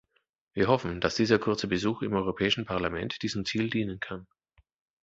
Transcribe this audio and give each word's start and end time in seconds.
Wir 0.53 0.67
hoffen, 0.67 0.99
dass 0.99 1.13
dieser 1.13 1.37
kurze 1.37 1.67
Besuch 1.67 2.01
im 2.01 2.13
Europäischen 2.15 2.65
Parlament 2.65 3.21
diesem 3.21 3.45
Ziel 3.45 3.69
dienen 3.69 3.99
kann. 3.99 4.25